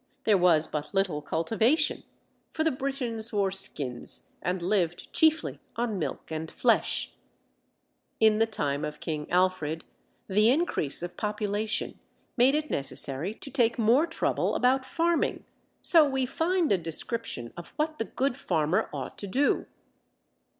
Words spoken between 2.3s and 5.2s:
for the Britons wore skins and lived